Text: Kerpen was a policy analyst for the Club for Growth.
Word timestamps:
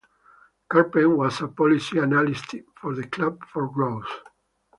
Kerpen 0.67 1.15
was 1.15 1.41
a 1.41 1.47
policy 1.47 1.99
analyst 1.99 2.55
for 2.75 2.95
the 2.95 3.03
Club 3.03 3.45
for 3.45 3.69
Growth. 3.69 4.11